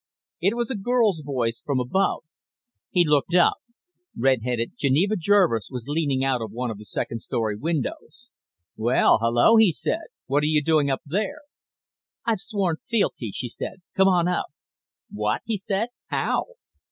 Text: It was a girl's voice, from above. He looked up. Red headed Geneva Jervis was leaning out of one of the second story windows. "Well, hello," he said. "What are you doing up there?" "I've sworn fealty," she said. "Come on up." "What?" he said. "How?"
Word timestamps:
It 0.39 0.55
was 0.55 0.71
a 0.71 0.75
girl's 0.75 1.21
voice, 1.23 1.61
from 1.63 1.79
above. 1.79 2.23
He 2.89 3.05
looked 3.05 3.35
up. 3.35 3.57
Red 4.17 4.39
headed 4.43 4.71
Geneva 4.75 5.15
Jervis 5.15 5.67
was 5.69 5.85
leaning 5.87 6.23
out 6.23 6.41
of 6.41 6.51
one 6.51 6.71
of 6.71 6.79
the 6.79 6.85
second 6.85 7.19
story 7.19 7.55
windows. 7.55 8.29
"Well, 8.75 9.19
hello," 9.21 9.57
he 9.57 9.71
said. 9.71 10.05
"What 10.25 10.41
are 10.41 10.47
you 10.47 10.63
doing 10.63 10.89
up 10.89 11.01
there?" 11.05 11.41
"I've 12.25 12.39
sworn 12.41 12.77
fealty," 12.89 13.31
she 13.31 13.47
said. 13.47 13.83
"Come 13.95 14.07
on 14.07 14.27
up." 14.27 14.47
"What?" 15.11 15.41
he 15.45 15.55
said. 15.55 15.89
"How?" 16.07 16.45